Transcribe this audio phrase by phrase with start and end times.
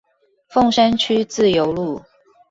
[0.51, 2.01] 鳳山區自由路